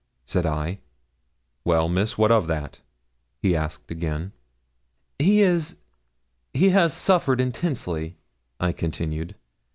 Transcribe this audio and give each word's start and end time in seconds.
said 0.25 0.47
I. 0.47 0.79
'Well, 1.63 1.87
Miss, 1.87 2.17
what 2.17 2.31
of 2.31 2.47
that?' 2.47 2.79
he 3.37 3.55
asked 3.55 3.91
again. 3.91 4.31
'He 5.19 5.41
is 5.41 5.77
he 6.55 6.69
has 6.69 6.91
suffered 6.95 7.39
intensely,' 7.39 8.15
I 8.59 8.71
continued. 8.71 9.35